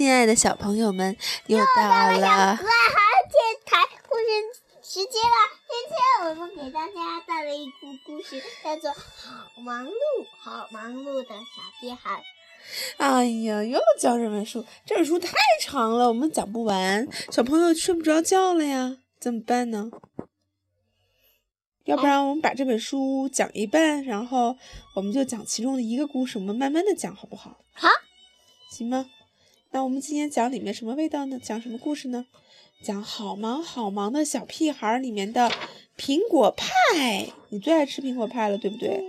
[0.00, 1.14] 亲爱的小朋友们，
[1.46, 2.80] 又到了了小可爱
[3.28, 4.24] 电台故事
[4.82, 5.36] 时间了。
[5.68, 7.72] 今天我们给大家带来一个
[8.06, 9.92] 故事，叫做《好忙碌，
[10.40, 12.16] 好忙碌的小屁孩》。
[12.96, 19.90] 哎呀，又讲这本书，这本书太长了，我们讲不完，小朋友睡不着觉了呀，怎么办呢？
[21.84, 24.56] 要不然我们把这本书讲一半，然后
[24.94, 27.58] 我们就讲其中的一个故事，我们慢慢的讲，好不好？
[27.74, 27.86] 好，
[28.70, 29.04] 行吗？
[29.72, 31.38] 那我们今天讲里面什么味道呢？
[31.40, 32.26] 讲什么故事呢？
[32.82, 35.52] 讲好忙好忙的小屁孩里面的
[35.96, 39.00] 苹果派，你最爱吃苹果派了，对不对？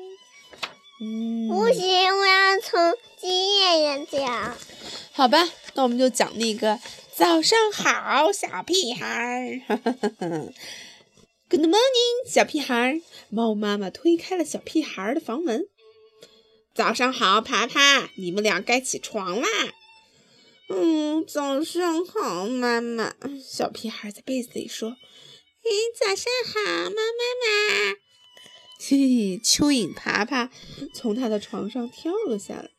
[1.01, 1.85] 嗯，不行，
[2.15, 2.79] 我要从
[3.19, 4.57] 经验上讲。
[5.13, 6.79] 好吧，那我们就讲那个
[7.15, 9.63] 早上好，小屁孩。
[11.49, 13.01] Good morning，小屁孩。
[13.29, 15.65] 猫妈妈推开了小屁孩的房门。
[16.75, 19.47] 早上好，爬爬，你们俩该起床啦。
[20.73, 23.13] 嗯，早上好，妈妈。
[23.43, 24.89] 小屁孩在被子里说
[25.63, 25.69] ：“哎，
[25.99, 27.95] 早上好，猫妈妈。”
[28.79, 30.49] 嘿嘿，蚯蚓爬爬
[30.93, 32.69] 从他的床上跳了下来。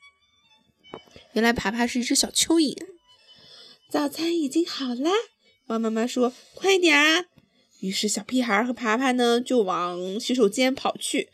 [1.34, 2.76] 原来爬爬是一只小蚯蚓。
[3.90, 5.10] 早餐已经好了，
[5.66, 7.26] 猫妈妈说：“快点啊！”
[7.80, 11.28] 于是小屁孩和爬爬呢就往洗手间跑去。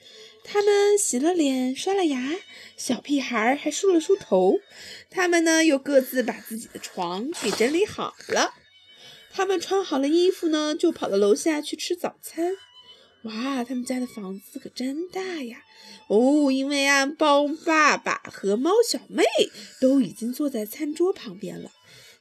[0.45, 2.37] 他们洗了脸，刷了牙，
[2.77, 4.55] 小屁孩还梳了梳头。
[5.11, 8.53] 他们呢又各自把自己的床给整理好了。
[9.31, 12.53] 他们穿好了衣服呢，就跑到楼下去吃早餐。
[13.23, 15.59] 哇，他们家的房子可真大呀！
[16.09, 19.25] 哦，因为啊，猫爸爸和猫小妹
[19.81, 21.71] 都已经坐在餐桌旁边了。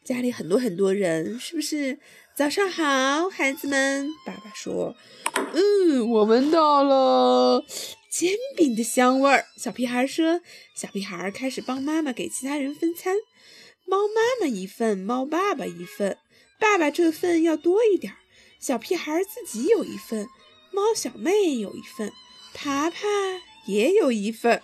[0.04, 2.00] 家里很多很多人，是不是？
[2.36, 4.10] 早上好，孩子们。
[4.26, 4.96] 爸爸说
[5.54, 7.64] ：“嗯，我闻到了
[8.18, 10.42] 煎饼的香味儿。”小屁孩说
[10.74, 13.16] ：“小屁孩开始帮妈妈给其他人分餐，
[13.86, 16.18] 猫妈妈一份，猫爸爸一份，
[16.60, 18.14] 爸爸这份要多一点。
[18.60, 20.28] 小屁孩自己有一份，
[20.72, 22.12] 猫小妹有一份，
[22.54, 23.08] 爬爬
[23.68, 24.62] 也有一份，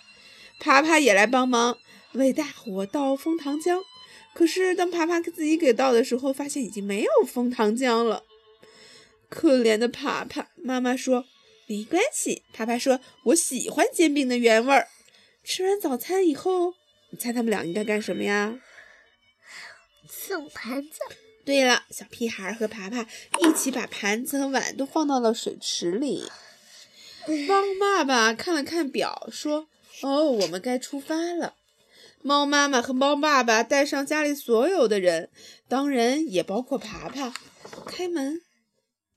[0.59, 1.77] 爬爬也来帮忙
[2.13, 3.81] 为大伙倒蜂糖浆。”
[4.33, 8.23] 可是，当爬爬给自己给倒的时候，发现已经没有蜂糖浆了。
[9.29, 11.25] 可怜的爬爬，妈妈说
[11.73, 14.87] ：“没关系。”爬爬说：“我喜欢煎饼的原味儿。”
[15.43, 16.75] 吃完早餐以后，
[17.09, 18.59] 你猜他们俩应该干什么呀？
[20.07, 20.99] 送盘子。
[21.43, 23.07] 对了，小屁孩和爬爬
[23.39, 26.29] 一起把盘子和碗都放到了水池里。
[27.47, 29.67] 猫爸爸看了看表，说
[30.03, 31.55] ：“哦，我们该出发了。”
[32.21, 35.29] 猫妈妈和猫爸爸带上家里所有的人，
[35.67, 37.33] 当然也包括爬爬，
[37.87, 38.41] 开门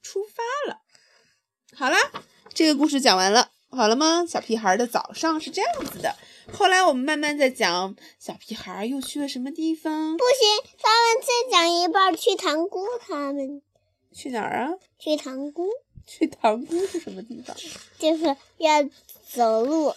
[0.03, 0.81] 出发了。
[1.75, 1.99] 好啦，
[2.57, 4.25] 这个故事讲完了，好了吗？
[4.27, 6.17] 小屁孩的早上是这样子的。
[6.51, 10.17] 后来我们慢慢再讲，小屁孩又去了什么地方？
[10.17, 12.83] 不行，咱们再讲一半去塘沽。
[13.07, 13.61] 他们
[14.11, 14.71] 去哪儿啊？
[14.99, 15.69] 去塘沽。
[16.09, 17.55] 去塘沽是什么地方？
[17.99, 18.25] 就是
[18.57, 18.83] 要
[19.31, 19.93] 走路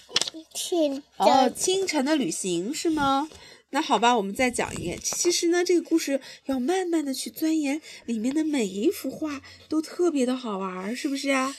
[0.53, 1.01] 去。
[1.15, 3.29] 哦，清晨的旅行是吗？
[3.69, 4.99] 那好吧，我们再讲一遍。
[5.01, 11.55] 其实呢，这个故事要慢慢的去钻研，里面的每一幅画都特别的好玩，是不是啊？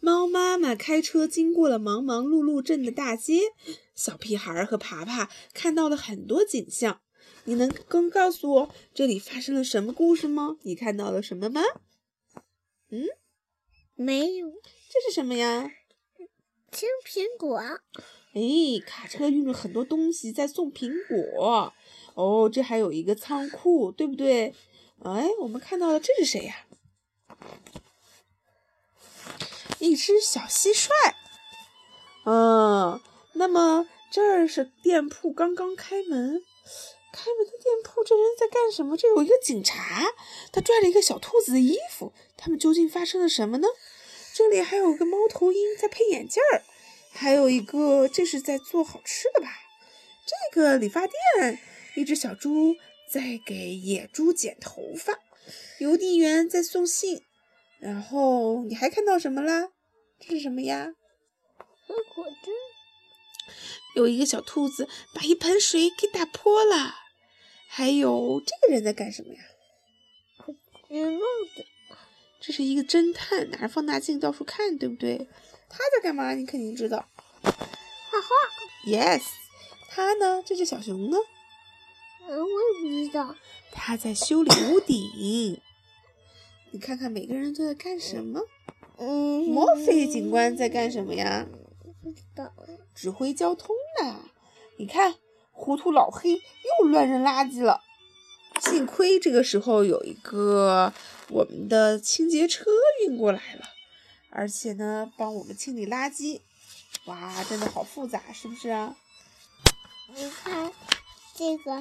[0.00, 3.40] 猫妈妈开车经过了忙忙碌碌镇的大街，
[3.94, 7.02] 小屁孩和爬爬看到了很多景象。
[7.44, 10.56] 你能更告诉我这里发生了什么故事吗？
[10.62, 11.60] 你看到了什么吗？
[12.90, 13.04] 嗯？
[13.94, 15.70] 没有，这是什么呀？
[16.72, 17.58] 青苹果。
[18.32, 18.40] 哎，
[18.86, 21.74] 卡车运了很多东西在送苹果。
[22.14, 24.54] 哦，这还有一个仓库，对不对？
[25.02, 26.66] 哎，我们看到了，这是谁呀？
[29.80, 30.88] 一只小蟋蟀。
[32.24, 33.00] 嗯，
[33.32, 36.42] 那么这儿是店铺刚刚开门，
[37.12, 38.96] 开门的店铺，这人在干什么？
[38.96, 40.06] 这有一个警察，
[40.52, 42.12] 他拽了一个小兔子的衣服。
[42.36, 43.68] 他们究竟发生了什么呢？
[44.32, 46.62] 这里还有个猫头鹰在配眼镜儿，
[47.10, 49.48] 还有一个这是在做好吃的吧？
[50.26, 51.58] 这个理发店，
[51.96, 52.76] 一只小猪
[53.10, 55.18] 在给野猪剪头发，
[55.78, 57.22] 邮递员在送信，
[57.80, 59.70] 然后你还看到什么啦？
[60.20, 60.92] 这是什么呀？
[61.86, 62.50] 喝果汁。
[63.96, 66.94] 有一个小兔子把一盆水给打破了，
[67.68, 69.40] 还有这个人在干什么呀？
[70.88, 71.20] 戴帽
[71.54, 71.64] 子。
[72.40, 75.28] 这是一个侦探，拿着放大镜到处看，对不对？
[75.68, 76.34] 他在干嘛？
[76.34, 77.08] 你肯定知道，
[77.42, 78.28] 画画。
[78.86, 79.22] Yes，
[79.88, 80.42] 他呢？
[80.44, 81.16] 这只小熊呢？
[82.28, 83.36] 嗯，我也不知道。
[83.72, 85.60] 他在修理屋顶。
[86.72, 88.40] 你看看每个人都在干什么？
[88.96, 91.46] 嗯，墨菲警官在干什么呀？
[92.02, 92.52] 不知道。
[92.94, 94.20] 指挥交通呢。
[94.76, 95.16] 你看，
[95.50, 97.80] 糊涂老黑又乱扔垃圾了。
[98.60, 100.92] 幸亏这个时候有一个
[101.28, 102.66] 我们的清洁车
[103.04, 103.64] 运过来了，
[104.30, 106.40] 而且呢，帮我们清理垃圾。
[107.06, 108.96] 哇，真的好复杂，是不是啊？
[110.14, 110.70] 你看
[111.34, 111.76] 这个，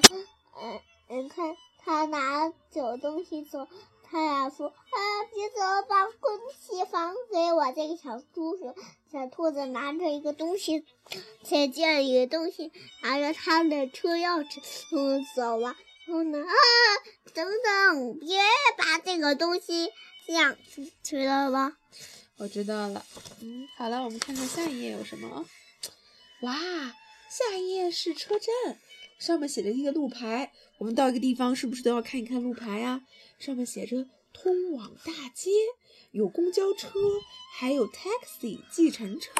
[0.61, 3.67] 嗯，你看他拿走东西走，
[4.11, 4.97] 他俩说：“啊，
[5.33, 8.75] 别走，把东西还给我。”这个小猪说
[9.11, 10.83] ：“小兔子拿着一个东西，
[11.43, 12.71] 再见一个东西，
[13.03, 14.59] 拿着他的车钥匙，
[14.95, 15.75] 嗯，走了。
[16.07, 16.53] 然后呢，啊，
[17.35, 18.39] 等等，别
[18.77, 19.91] 把这个东西
[20.25, 20.57] 这样
[21.03, 21.77] 知道吧？
[22.37, 23.05] 我知道了。
[23.41, 25.45] 嗯，好了，我们看看下一页有什么？
[26.41, 28.79] 哇，下一页是车站，
[29.19, 30.51] 上面写着一个路牌。
[30.79, 33.01] 我们到一个地方是不是都要看一看路牌呀？
[33.37, 35.51] 上面写着通往大街，
[36.11, 36.89] 有公交车，
[37.53, 39.31] 还有 taxi 计程车。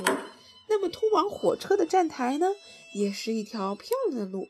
[0.68, 2.48] 那么通往火车的站台呢，
[2.94, 4.48] 也是一条漂亮的路。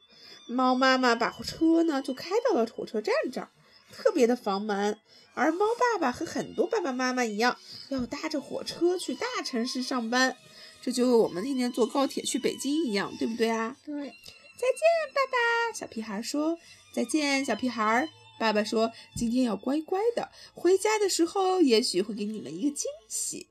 [0.48, 3.50] 猫妈妈把车呢就开到了火车站这儿，
[3.94, 5.00] 特别的防蛮。
[5.36, 7.56] 而猫爸爸和很多爸爸妈妈一样，
[7.90, 10.36] 要搭着火车去大城市上班，
[10.82, 13.78] 这就我们天天坐高铁去北京一样，对不对啊？
[13.86, 14.14] 对。
[14.60, 15.74] 再见，爸爸。
[15.74, 16.60] 小屁孩说
[16.94, 23.48] ：“再见，小屁孩。”爸爸说：“今天要乖乖的，回家的时候也许会给你们一个惊喜。”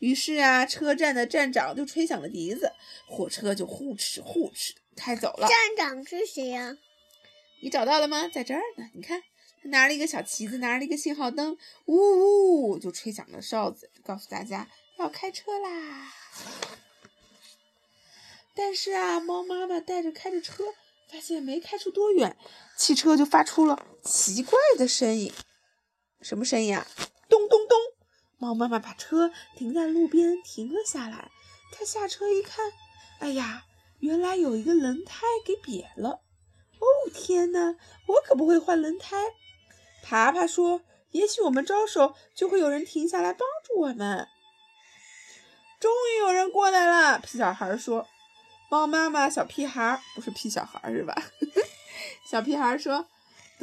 [0.00, 2.72] 于是啊，车站的站长就吹响了笛子，
[3.06, 5.46] 火车就呼哧呼哧开走了。
[5.46, 6.76] 站长是谁呀？
[7.62, 8.26] 你找到了吗？
[8.26, 8.90] 在这儿呢。
[8.94, 9.22] 你看，
[9.62, 14.68] 他拿了一个小旗子，拿了一个信号灯，呜呜，就吹响了哨子，告诉大家
[14.98, 16.12] 要开车啦。
[18.54, 20.64] 但是啊，猫妈妈带着开着车，
[21.10, 22.36] 发现没开出多远，
[22.76, 25.32] 汽车就发出了奇怪的声音。
[26.20, 26.86] 什么声音啊？
[27.28, 27.78] 咚咚咚！
[28.38, 31.30] 猫妈妈把车停在路边，停了下来。
[31.72, 32.72] 她下车一看，
[33.20, 33.64] 哎呀，
[34.00, 36.20] 原来有一个轮胎给瘪了。
[36.80, 37.76] 哦天哪，
[38.06, 39.16] 我可不会换轮胎。
[40.02, 40.82] 爬爬说
[41.12, 44.26] ：“也许我们招手，就会有人停下来帮助我们。”
[45.78, 48.08] 终于有人过来了，皮小孩说。
[48.70, 51.20] 猫妈妈小屁孩儿不是屁小孩儿是吧？
[52.24, 53.08] 小屁孩说：“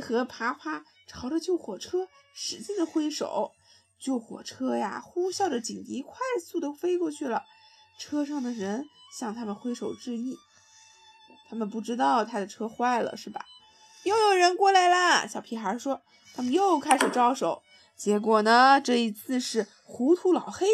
[0.03, 3.53] 和爬爬朝着救火车使劲的挥手，
[3.97, 7.43] 救火车呀呼啸着警笛，快速的飞过去了。
[7.97, 8.85] 车上的人
[9.17, 10.37] 向他们挥手致意。
[11.49, 13.45] 他们不知道他的车坏了是吧？
[14.03, 15.25] 又有人过来啦！
[15.25, 16.01] 小屁孩说
[16.35, 17.63] ：“他们又开始招手。
[17.95, 18.81] 结果呢？
[18.81, 20.67] 这一次是糊涂老黑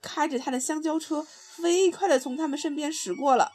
[0.00, 1.26] 开着他的香蕉车，
[1.56, 3.50] 飞快的从他们身边驶过了。”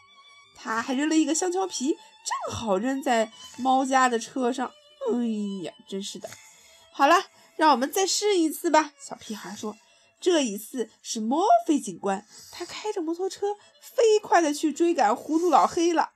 [0.56, 4.72] 他还扔了一个香蕉皮，正好扔在猫家的车上。
[5.12, 6.30] 哎呀，真是的！
[6.92, 7.26] 好了，
[7.58, 8.94] 让我们再试一次吧。
[9.00, 9.78] 小屁孩说
[10.20, 16.12] ：“这一次是墨菲警官，他开着摩托车飞快的去追赶糊涂老黑了。”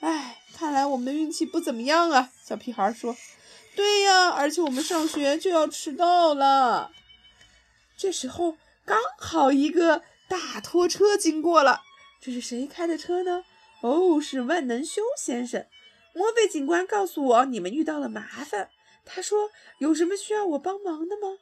[0.00, 2.30] 哎，看来我们的运气不怎么样啊。
[2.44, 3.16] 小屁孩说
[3.74, 6.92] ：“对呀，而且我们上学就要迟到了。”
[7.98, 11.82] 这时候刚好一个大拖车经过了。
[12.20, 13.44] 这是谁开的车呢？
[13.80, 15.66] 哦，是万能修先生。
[16.14, 18.68] 摩菲警官告诉我，你们遇到了麻烦。
[19.04, 21.38] 他说：“有什么需要我帮忙的吗？”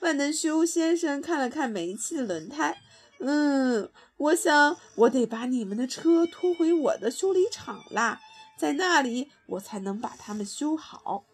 [0.00, 2.80] 万能修先生看了看煤气的轮胎，
[3.18, 8.20] 嗯，我想我得把你们的车拖回我的修理厂啦，
[8.58, 11.24] 在那里我才能把它们修好。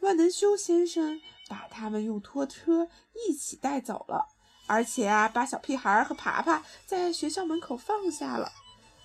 [0.00, 2.88] 万能修先生把他们用拖车
[3.28, 4.26] 一起带走了。
[4.68, 8.52] 而且啊，把小屁孩和爬爬在学校门口放下了。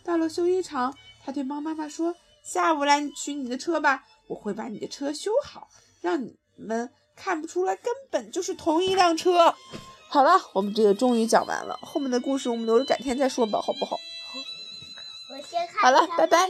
[0.04, 5.70] 到了修理厂，他对猫妈妈说：“下午来取你的车吧，我会把你的车修好，
[6.02, 9.56] 让你们看不出来根本就是同一辆车。”
[10.10, 13.98] 好了，我们这个终于讲完了，后面的故事我们留着改天再说吧，好不好？
[15.32, 15.82] 我先看。
[15.82, 16.50] 好了，拜拜。